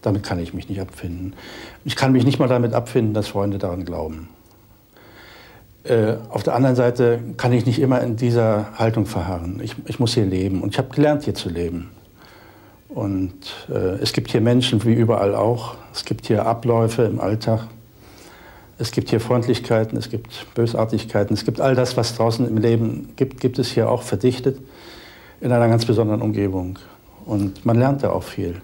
[0.01, 1.33] damit kann ich mich nicht abfinden.
[1.85, 4.29] Ich kann mich nicht mal damit abfinden, dass Freunde daran glauben.
[5.83, 9.59] Äh, auf der anderen Seite kann ich nicht immer in dieser Haltung verharren.
[9.63, 11.91] Ich, ich muss hier leben und ich habe gelernt, hier zu leben.
[12.89, 13.33] Und
[13.69, 15.75] äh, es gibt hier Menschen wie überall auch.
[15.93, 17.67] Es gibt hier Abläufe im Alltag.
[18.77, 23.09] Es gibt hier Freundlichkeiten, es gibt Bösartigkeiten, es gibt all das, was draußen im Leben
[23.17, 24.57] gibt, gibt es hier auch verdichtet
[25.41, 26.79] in einer ganz besonderen Umgebung.
[27.25, 28.61] Und man lernt da auch viel.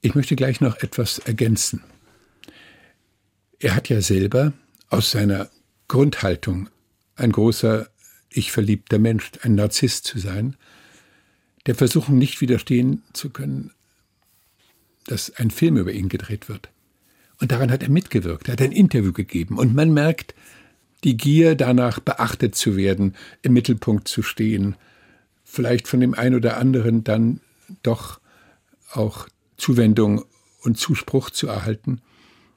[0.00, 1.84] Ich möchte gleich noch etwas ergänzen.
[3.60, 4.52] Er hat ja selber
[4.88, 5.48] aus seiner
[5.90, 6.68] Grundhaltung
[7.16, 7.88] ein großer,
[8.30, 10.56] ich verliebter Mensch, ein Narzisst zu sein,
[11.66, 13.72] der Versuchung nicht widerstehen zu können,
[15.06, 16.70] dass ein Film über ihn gedreht wird.
[17.40, 19.58] Und daran hat er mitgewirkt, er hat ein Interview gegeben.
[19.58, 20.36] Und man merkt
[21.02, 24.76] die Gier danach, beachtet zu werden, im Mittelpunkt zu stehen,
[25.42, 27.40] vielleicht von dem einen oder anderen dann
[27.82, 28.20] doch
[28.92, 30.24] auch Zuwendung
[30.62, 32.00] und Zuspruch zu erhalten,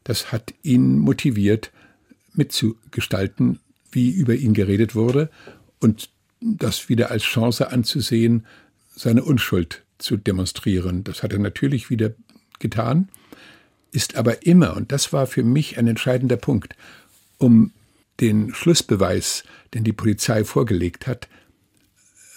[0.03, 1.71] das hat ihn motiviert,
[2.33, 3.59] mitzugestalten,
[3.91, 5.29] wie über ihn geredet wurde
[5.79, 6.09] und
[6.41, 8.45] das wieder als Chance anzusehen,
[8.95, 11.03] seine Unschuld zu demonstrieren.
[11.03, 12.13] Das hat er natürlich wieder
[12.59, 13.09] getan,
[13.91, 16.75] ist aber immer, und das war für mich ein entscheidender Punkt,
[17.37, 17.71] um
[18.19, 19.43] den Schlussbeweis,
[19.73, 21.27] den die Polizei vorgelegt hat,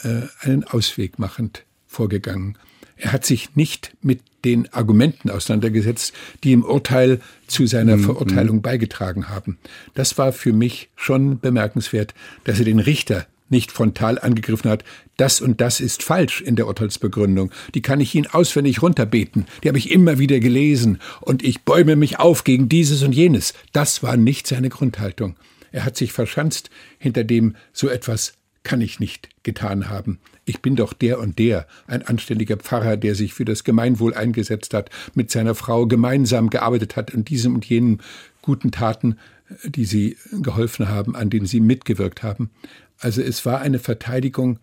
[0.03, 2.59] äh, einen Ausweg machend vorgegangen.
[2.97, 8.05] Er hat sich nicht mit den Argumenten auseinandergesetzt, die im Urteil zu seiner mhm.
[8.05, 9.59] Verurteilung beigetragen haben.
[9.95, 14.85] Das war für mich schon bemerkenswert, dass er den Richter nicht frontal angegriffen hat,
[15.17, 17.53] das und das ist falsch in der Urteilsbegründung.
[17.75, 19.47] Die kann ich Ihnen auswendig runterbeten.
[19.63, 23.55] Die habe ich immer wieder gelesen und ich bäume mich auf gegen dieses und jenes.
[23.73, 25.37] Das war nicht seine Grundhaltung.
[25.71, 30.19] Er hat sich verschanzt hinter dem so etwas kann ich nicht getan haben.
[30.47, 34.73] Ich bin doch der und der, ein anständiger Pfarrer, der sich für das Gemeinwohl eingesetzt
[34.73, 38.01] hat, mit seiner Frau gemeinsam gearbeitet hat an diesem und jenen
[38.43, 39.19] guten Taten,
[39.65, 42.51] die sie geholfen haben, an denen sie mitgewirkt haben.
[42.99, 44.61] Also es war eine Verteidigung,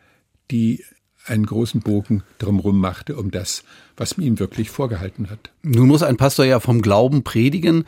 [0.52, 0.84] die
[1.26, 3.64] einen großen Bogen drumherum machte, um das,
[3.98, 5.52] was man ihm wirklich vorgehalten hat.
[5.64, 7.86] Nun muss ein Pastor ja vom Glauben predigen.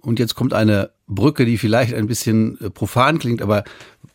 [0.00, 3.64] Und jetzt kommt eine Brücke, die vielleicht ein bisschen äh, profan klingt, aber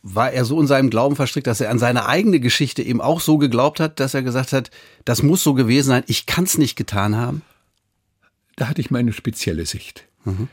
[0.02, 3.20] war er so in seinem Glauben verstrickt, dass er an seine eigene Geschichte eben auch
[3.20, 4.72] so geglaubt hat, dass er gesagt hat,
[5.04, 7.42] das muss so gewesen sein, ich kann es nicht getan haben?
[8.56, 10.06] Da hatte ich meine spezielle Sicht.
[10.24, 10.48] Mhm.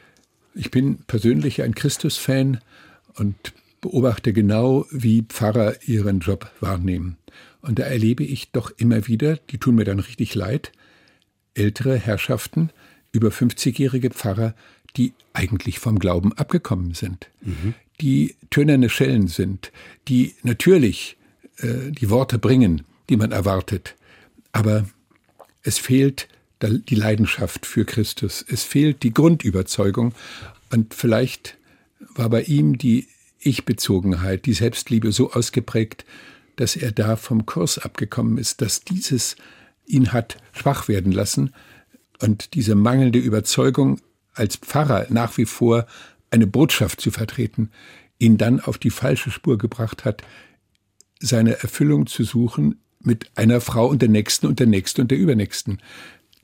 [0.54, 2.60] Ich bin persönlich ein Christus-Fan
[3.14, 3.36] und
[3.80, 7.16] beobachte genau, wie Pfarrer ihren Job wahrnehmen.
[7.60, 10.72] Und da erlebe ich doch immer wieder, die tun mir dann richtig leid,
[11.54, 12.70] ältere Herrschaften,
[13.12, 14.54] über 50-jährige Pfarrer,
[14.96, 17.74] die eigentlich vom Glauben abgekommen sind, mhm.
[18.00, 19.72] die tönerne Schellen sind,
[20.08, 21.16] die natürlich
[21.58, 23.94] äh, die Worte bringen, die man erwartet,
[24.52, 24.86] aber
[25.62, 26.28] es fehlt
[26.62, 30.14] die Leidenschaft für Christus, es fehlt die Grundüberzeugung.
[30.70, 31.56] Und vielleicht
[32.14, 33.08] war bei ihm die
[33.40, 36.04] Ich-Bezogenheit, die Selbstliebe so ausgeprägt,
[36.56, 39.36] dass er da vom Kurs abgekommen ist, dass dieses
[39.86, 41.52] ihn hat schwach werden lassen.
[42.20, 44.00] Und diese mangelnde Überzeugung
[44.34, 45.86] als Pfarrer nach wie vor
[46.30, 47.70] eine Botschaft zu vertreten,
[48.18, 50.22] ihn dann auf die falsche Spur gebracht hat,
[51.20, 55.18] seine Erfüllung zu suchen mit einer Frau und der nächsten und der nächsten und der
[55.18, 55.80] übernächsten.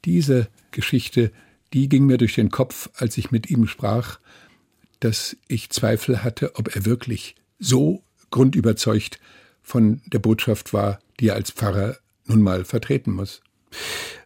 [0.04, 1.32] Diese Geschichte,
[1.72, 4.18] die ging mir durch den Kopf, als ich mit ihm sprach,
[5.00, 9.20] dass ich Zweifel hatte, ob er wirklich so grundüberzeugt
[9.62, 11.96] von der Botschaft war, die er als Pfarrer
[12.26, 13.40] nun mal vertreten muss.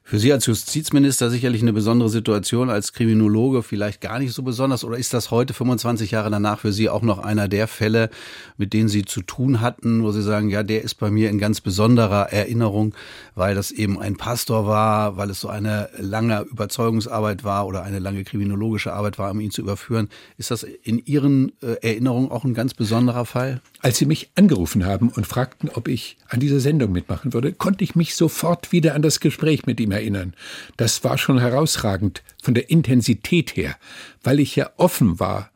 [0.04, 4.84] Für Sie als Justizminister sicherlich eine besondere Situation, als Kriminologe vielleicht gar nicht so besonders.
[4.84, 8.10] Oder ist das heute, 25 Jahre danach, für Sie auch noch einer der Fälle,
[8.58, 11.38] mit denen Sie zu tun hatten, wo Sie sagen, ja, der ist bei mir in
[11.38, 12.94] ganz besonderer Erinnerung,
[13.36, 18.00] weil das eben ein Pastor war, weil es so eine lange Überzeugungsarbeit war oder eine
[18.00, 20.08] lange kriminologische Arbeit war, um ihn zu überführen.
[20.36, 23.62] Ist das in Ihren äh, Erinnerungen auch ein ganz besonderer Fall?
[23.80, 27.84] Als Sie mich angerufen haben und fragten, ob ich an dieser Sendung mitmachen würde, konnte
[27.84, 30.34] ich mich sofort wieder an das Gespräch mit ihm erinnern.
[30.76, 33.76] Das war schon herausragend von der Intensität her,
[34.22, 35.50] weil ich ja offen war,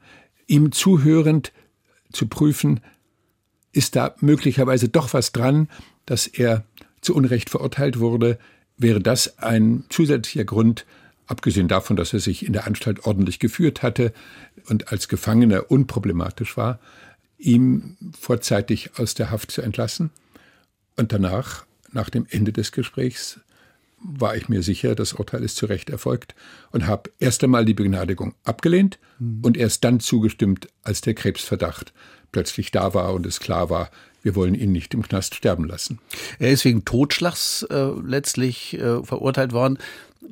[0.47, 1.53] ihm zuhörend
[2.13, 2.81] zu prüfen,
[3.73, 5.69] ist da möglicherweise doch was dran,
[6.07, 6.65] dass er
[7.01, 8.39] zu Unrecht verurteilt wurde.
[8.79, 10.85] wäre das ein zusätzlicher Grund,
[11.27, 14.13] abgesehen davon, dass er sich in der Anstalt ordentlich geführt hatte
[14.69, 16.79] und als Gefangener unproblematisch war,
[17.39, 20.11] ihm vorzeitig aus der Haft zu entlassen.
[20.97, 23.41] Und danach, nach dem Ende des Gesprächs,
[24.03, 26.35] war ich mir sicher, das Urteil ist zu Recht erfolgt
[26.71, 29.41] und habe erst einmal die Begnadigung abgelehnt mhm.
[29.43, 31.93] und erst dann zugestimmt, als der Krebsverdacht
[32.33, 33.91] plötzlich da war und es klar war,
[34.23, 36.01] wir wollen ihn nicht im Knast sterben lassen.
[36.39, 39.79] Er ist wegen Totschlags äh, letztlich äh, verurteilt worden.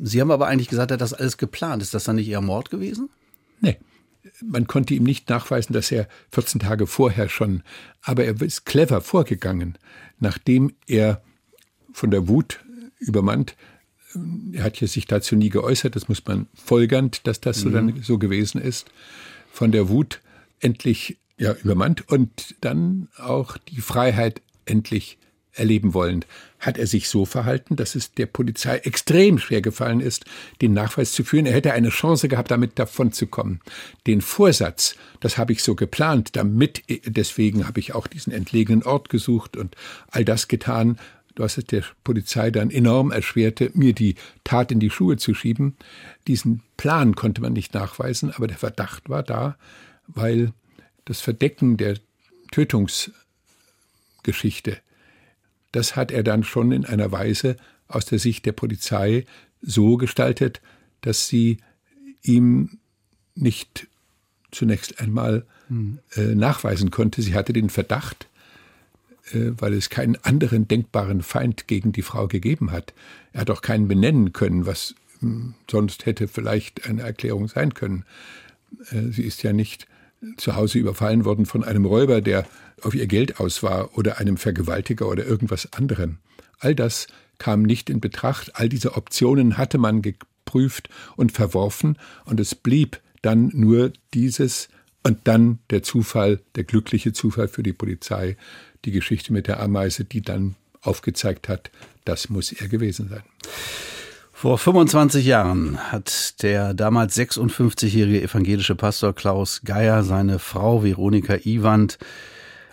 [0.02, 1.80] Sie haben aber eigentlich gesagt, er hat das alles geplant.
[1.80, 3.08] Ist das dann nicht eher Mord gewesen?
[3.60, 3.78] Nee.
[4.42, 7.62] Man konnte ihm nicht nachweisen, dass er 14 Tage vorher schon,
[8.02, 9.78] aber er ist clever vorgegangen,
[10.18, 11.22] nachdem er
[11.92, 12.63] von der Wut
[13.06, 13.56] übermannt,
[14.52, 17.86] er hat ja sich dazu nie geäußert, das muss man folgernd, dass das so dann
[17.86, 18.02] mhm.
[18.02, 18.86] so gewesen ist,
[19.50, 20.20] von der Wut
[20.60, 25.18] endlich ja, übermannt und dann auch die Freiheit endlich
[25.54, 26.26] erleben wollend,
[26.58, 30.24] hat er sich so verhalten, dass es der Polizei extrem schwer gefallen ist,
[30.60, 31.46] den Nachweis zu führen.
[31.46, 33.60] Er hätte eine Chance gehabt, damit davonzukommen.
[34.06, 39.08] Den Vorsatz, das habe ich so geplant, damit, deswegen habe ich auch diesen entlegenen Ort
[39.10, 39.76] gesucht und
[40.08, 40.98] all das getan,
[41.36, 45.76] was es der Polizei dann enorm erschwerte, mir die Tat in die Schuhe zu schieben.
[46.26, 49.56] Diesen Plan konnte man nicht nachweisen, aber der Verdacht war da,
[50.06, 50.52] weil
[51.04, 51.98] das Verdecken der
[52.50, 54.78] Tötungsgeschichte,
[55.72, 57.56] das hat er dann schon in einer Weise
[57.88, 59.26] aus der Sicht der Polizei
[59.60, 60.60] so gestaltet,
[61.00, 61.58] dass sie
[62.22, 62.78] ihm
[63.34, 63.88] nicht
[64.52, 65.98] zunächst einmal mhm.
[66.14, 67.22] äh, nachweisen konnte.
[67.22, 68.28] Sie hatte den Verdacht,
[69.32, 72.92] weil es keinen anderen denkbaren Feind gegen die Frau gegeben hat.
[73.32, 78.04] Er hat auch keinen benennen können, was hm, sonst hätte vielleicht eine Erklärung sein können.
[78.90, 79.86] Äh, sie ist ja nicht
[80.36, 82.46] zu Hause überfallen worden von einem Räuber, der
[82.82, 86.18] auf ihr Geld aus war oder einem Vergewaltiger oder irgendwas anderem.
[86.58, 87.06] All das
[87.38, 93.00] kam nicht in Betracht, all diese Optionen hatte man geprüft und verworfen und es blieb
[93.22, 94.68] dann nur dieses
[95.02, 98.36] und dann der Zufall, der glückliche Zufall für die Polizei,
[98.84, 101.70] die Geschichte mit der Ameise, die dann aufgezeigt hat,
[102.04, 103.22] das muss er gewesen sein.
[104.32, 111.98] Vor 25 Jahren hat der damals 56-jährige evangelische Pastor Klaus Geier seine Frau Veronika Iwand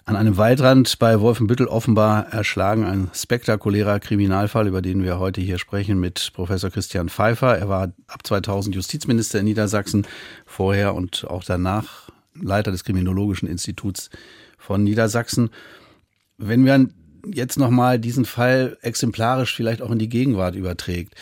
[0.04, 2.84] an einem Waldrand bei Wolfenbüttel offenbar erschlagen.
[2.84, 7.58] Ein spektakulärer Kriminalfall, über den wir heute hier sprechen mit Professor Christian Pfeiffer.
[7.58, 10.06] Er war ab 2000 Justizminister in Niedersachsen,
[10.46, 14.10] vorher und auch danach Leiter des Kriminologischen Instituts
[14.58, 15.52] von Niedersachsen.
[16.42, 16.88] Wenn wir
[17.26, 21.14] jetzt nochmal diesen Fall exemplarisch vielleicht auch in die Gegenwart überträgt.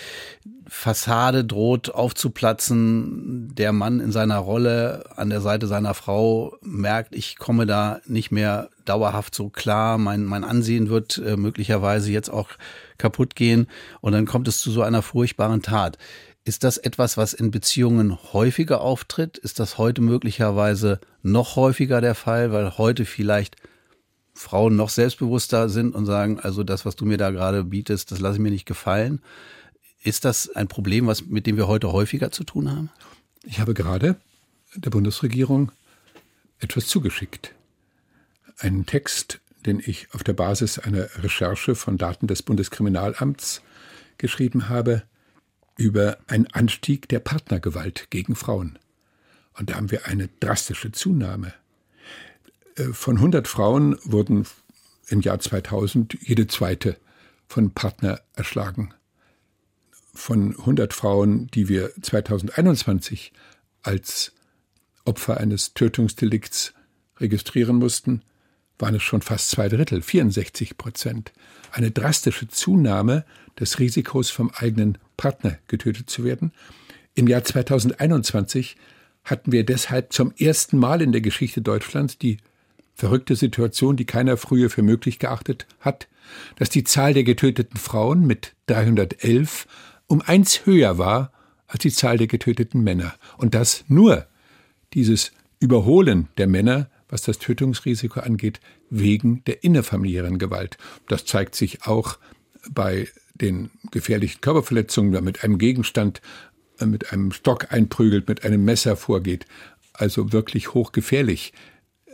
[0.67, 7.38] Fassade droht aufzuplatzen, der Mann in seiner Rolle an der Seite seiner Frau merkt, ich
[7.38, 12.49] komme da nicht mehr dauerhaft so klar, mein, mein Ansehen wird äh, möglicherweise jetzt auch
[12.99, 13.67] kaputt gehen
[13.99, 15.97] und dann kommt es zu so einer furchtbaren Tat.
[16.45, 19.38] Ist das etwas, was in Beziehungen häufiger auftritt?
[19.39, 23.55] Ist das heute möglicherweise noch häufiger der Fall, weil heute vielleicht
[24.39, 28.21] Frauen noch selbstbewusster sind und sagen, also das, was du mir da gerade bietest, das
[28.21, 29.21] lasse ich mir nicht gefallen.
[30.02, 32.89] Ist das ein Problem, was, mit dem wir heute häufiger zu tun haben?
[33.43, 34.15] Ich habe gerade
[34.73, 35.73] der Bundesregierung
[36.58, 37.54] etwas zugeschickt.
[38.60, 43.62] Einen Text, den ich auf der Basis einer Recherche von Daten des Bundeskriminalamts
[44.17, 45.04] geschrieben habe,
[45.75, 48.80] über einen Anstieg der Partnergewalt gegen Frauen.
[49.58, 51.54] Und da haben wir eine drastische Zunahme.
[52.79, 54.47] Äh, von 100 Frauen wurden
[55.07, 56.97] im Jahr 2000 jede zweite
[57.47, 58.93] von Partner erschlagen.
[60.13, 63.33] Von 100 Frauen, die wir 2021
[63.81, 64.33] als
[65.05, 66.73] Opfer eines Tötungsdelikts
[67.17, 68.21] registrieren mussten,
[68.77, 71.33] waren es schon fast zwei Drittel, 64 Prozent.
[71.71, 73.25] Eine drastische Zunahme
[73.59, 76.53] des Risikos, vom eigenen Partner getötet zu werden.
[77.15, 78.77] Im Jahr 2021
[79.23, 82.37] hatten wir deshalb zum ersten Mal in der Geschichte Deutschlands die
[82.99, 86.07] verrückte Situation, die keiner früher für möglich geachtet hat,
[86.57, 89.67] dass die Zahl der getöteten Frauen mit 311
[90.07, 91.31] um eins höher war
[91.67, 93.15] als die Zahl der getöteten Männer.
[93.38, 94.27] Und das nur
[94.93, 98.59] dieses Überholen der Männer, was das Tötungsrisiko angeht,
[98.89, 100.77] wegen der innerfamiliären Gewalt.
[101.07, 102.19] Das zeigt sich auch
[102.69, 106.21] bei den gefährlichen Körperverletzungen, wenn man mit einem Gegenstand,
[106.79, 109.45] äh, mit einem Stock einprügelt, mit einem Messer vorgeht.
[109.93, 111.53] Also wirklich hochgefährlich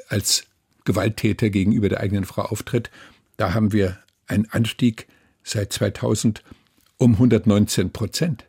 [0.10, 0.46] als
[0.86, 2.90] Gewalttäter gegenüber der eigenen Frau auftritt.
[3.38, 5.08] Da haben wir einen Anstieg
[5.44, 6.44] seit 2000
[6.98, 8.46] um 119 Prozent.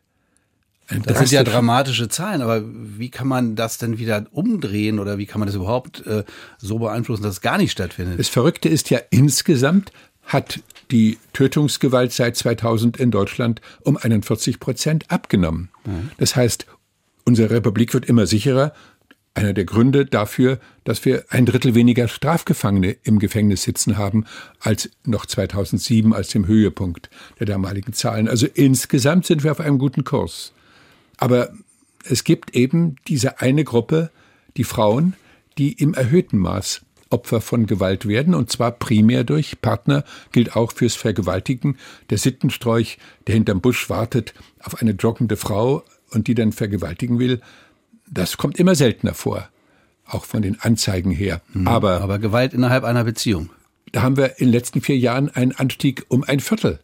[0.89, 5.27] Das sind ja dramatische Zahlen, aber wie kann man das denn wieder umdrehen oder wie
[5.27, 6.23] kann man das überhaupt äh,
[6.59, 8.21] so beeinflussen, dass es gar nicht stattfindet?
[8.21, 9.91] Das Verrückte ist ja, insgesamt
[10.23, 10.61] hat
[10.93, 15.71] die Tötungsgewalt seit 2000 in Deutschland um 41 Prozent abgenommen.
[15.85, 16.11] Mhm.
[16.19, 16.67] Das heißt,
[17.25, 18.73] unsere Republik wird immer sicherer.
[19.37, 24.25] Einer der Gründe dafür, dass wir ein Drittel weniger Strafgefangene im Gefängnis sitzen haben
[24.61, 28.31] als noch 2007 als dem Höhepunkt der damaligen Zahlen.
[28.31, 30.55] Also insgesamt sind wir auf einem guten Kurs.
[31.19, 31.51] Aber
[32.03, 34.11] es gibt eben diese eine Gruppe,
[34.57, 35.13] die Frauen,
[35.59, 40.73] die im erhöhten Maß Opfer von Gewalt werden, und zwar primär durch Partner, gilt auch
[40.73, 41.77] fürs Vergewaltigen.
[42.09, 42.97] Der Sittenstrolch,
[43.27, 47.43] der hinterm Busch wartet auf eine joggende Frau und die dann vergewaltigen will,
[48.09, 49.49] das kommt immer seltener vor.
[50.05, 51.41] Auch von den Anzeigen her.
[51.53, 51.67] Mhm.
[51.67, 53.51] Aber, aber Gewalt innerhalb einer Beziehung.
[53.93, 56.81] Da haben wir in den letzten vier Jahren einen Anstieg um ein Viertel.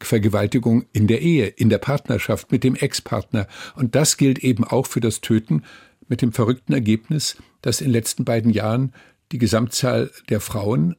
[0.00, 3.46] Vergewaltigung in der Ehe, in der Partnerschaft mit dem Ex-Partner.
[3.76, 5.62] Und das gilt eben auch für das Töten
[6.08, 8.92] mit dem verrückten Ergebnis, dass in den letzten beiden Jahren
[9.32, 10.96] die Gesamtzahl der Frauen,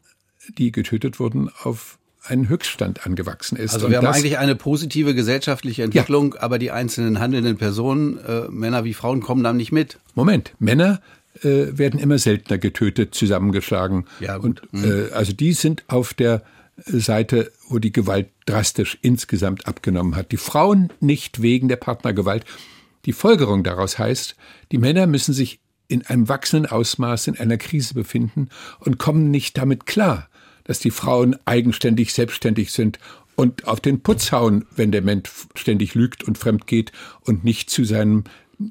[0.57, 3.73] die getötet wurden, auf einen Höchststand angewachsen ist.
[3.73, 6.41] Also wir haben eigentlich eine positive gesellschaftliche Entwicklung, ja.
[6.41, 9.99] aber die einzelnen handelnden Personen, äh, Männer wie Frauen, kommen dann nicht mit.
[10.13, 11.01] Moment, Männer
[11.41, 14.05] äh, werden immer seltener getötet, zusammengeschlagen.
[14.19, 14.61] Ja, gut.
[14.71, 15.07] Und mhm.
[15.09, 16.43] äh, also die sind auf der
[16.77, 20.31] Seite, wo die Gewalt drastisch insgesamt abgenommen hat.
[20.31, 22.45] Die Frauen nicht wegen der Partnergewalt.
[23.05, 24.35] Die Folgerung daraus heißt,
[24.71, 29.57] die Männer müssen sich in einem wachsenden Ausmaß in einer Krise befinden und kommen nicht
[29.57, 30.27] damit klar,
[30.65, 32.99] dass die Frauen eigenständig, selbstständig sind
[33.35, 37.69] und auf den Putz hauen, wenn der Mensch ständig lügt und fremd geht und nicht
[37.69, 38.25] zu seinen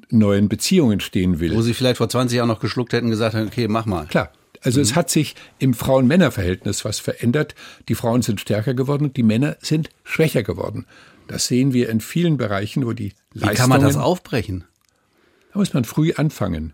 [0.09, 1.55] neuen Beziehungen stehen will.
[1.55, 4.05] Wo sie vielleicht vor 20 Jahren noch geschluckt hätten, gesagt hätten, okay, mach mal.
[4.07, 4.31] Klar.
[4.61, 4.83] Also mhm.
[4.83, 7.55] es hat sich im Frauen-Männer-Verhältnis was verändert.
[7.87, 10.85] Die Frauen sind stärker geworden, die Männer sind schwächer geworden.
[11.27, 13.51] Das sehen wir in vielen Bereichen, wo die Leistungen...
[13.51, 14.63] Wie kann man das aufbrechen?
[15.53, 16.73] Da muss man früh anfangen.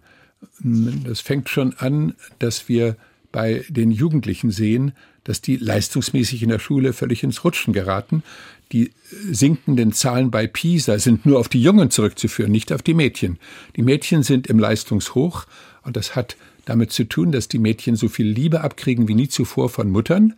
[0.60, 2.96] Das fängt schon an, dass wir
[3.32, 8.24] bei den Jugendlichen sehen, dass die leistungsmäßig in der Schule völlig ins Rutschen geraten.
[8.72, 8.92] Die
[9.30, 13.38] sinkenden Zahlen bei PISA sind nur auf die Jungen zurückzuführen, nicht auf die Mädchen.
[13.76, 15.46] Die Mädchen sind im Leistungshoch
[15.84, 19.28] und das hat damit zu tun, dass die Mädchen so viel Liebe abkriegen wie nie
[19.28, 20.36] zuvor von Muttern.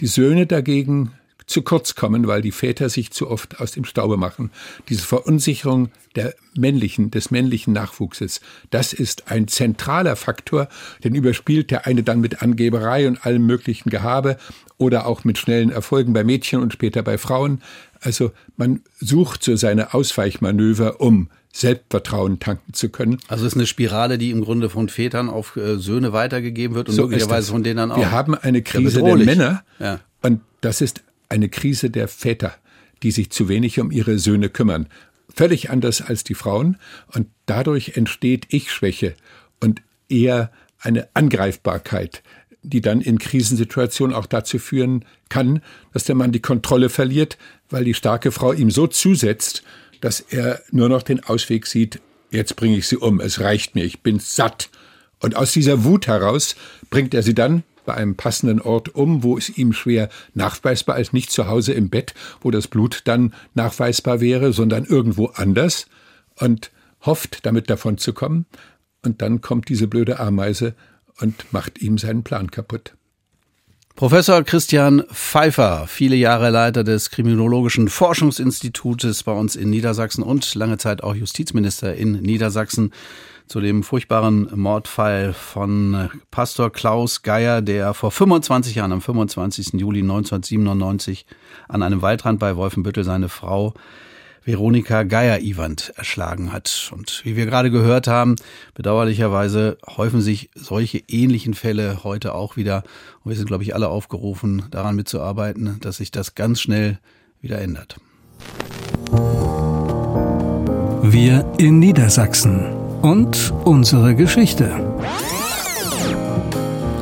[0.00, 1.12] Die Söhne dagegen
[1.48, 4.50] zu kurz kommen, weil die Väter sich zu oft aus dem Staube machen.
[4.88, 10.68] Diese Verunsicherung der männlichen, des männlichen Nachwuchses, das ist ein zentraler Faktor,
[11.02, 14.36] den überspielt der eine dann mit Angeberei und allem möglichen Gehabe
[14.76, 17.62] oder auch mit schnellen Erfolgen bei Mädchen und später bei Frauen.
[18.00, 23.18] Also man sucht so seine Ausweichmanöver, um Selbstvertrauen tanken zu können.
[23.26, 26.90] Also es ist eine Spirale, die im Grunde von Vätern auf äh, Söhne weitergegeben wird
[26.90, 27.96] und so möglicherweise von denen auch.
[27.96, 29.98] Wir haben eine Krise der Männer ja.
[30.22, 32.54] und das ist eine Krise der Väter,
[33.02, 34.88] die sich zu wenig um ihre Söhne kümmern.
[35.34, 39.14] Völlig anders als die Frauen und dadurch entsteht Ich-Schwäche
[39.60, 42.22] und eher eine Angreifbarkeit,
[42.62, 45.62] die dann in Krisensituationen auch dazu führen kann,
[45.92, 47.38] dass der Mann die Kontrolle verliert,
[47.70, 49.62] weil die starke Frau ihm so zusetzt,
[50.00, 53.84] dass er nur noch den Ausweg sieht, jetzt bringe ich sie um, es reicht mir,
[53.84, 54.70] ich bin satt.
[55.20, 56.56] Und aus dieser Wut heraus
[56.90, 61.14] bringt er sie dann bei einem passenden Ort um, wo es ihm schwer nachweisbar ist,
[61.14, 65.86] nicht zu Hause im Bett, wo das Blut dann nachweisbar wäre, sondern irgendwo anders
[66.34, 66.70] und
[67.00, 68.44] hofft, damit davon zu kommen.
[69.02, 70.74] Und dann kommt diese blöde Ameise
[71.18, 72.94] und macht ihm seinen Plan kaputt.
[73.94, 80.76] Professor Christian Pfeiffer, viele Jahre Leiter des Kriminologischen Forschungsinstitutes bei uns in Niedersachsen und lange
[80.76, 82.92] Zeit auch Justizminister in Niedersachsen
[83.48, 89.72] zu dem furchtbaren Mordfall von Pastor Klaus Geier, der vor 25 Jahren, am 25.
[89.74, 91.26] Juli 1997,
[91.68, 93.74] an einem Waldrand bei Wolfenbüttel seine Frau
[94.44, 96.90] Veronika Geier-Iwand erschlagen hat.
[96.94, 98.36] Und wie wir gerade gehört haben,
[98.74, 102.82] bedauerlicherweise häufen sich solche ähnlichen Fälle heute auch wieder.
[103.24, 106.98] Und wir sind, glaube ich, alle aufgerufen, daran mitzuarbeiten, dass sich das ganz schnell
[107.40, 107.96] wieder ändert.
[111.02, 114.70] Wir in Niedersachsen und unsere Geschichte.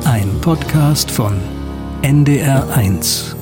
[0.05, 1.33] Ein Podcast von
[2.01, 3.36] NDR1.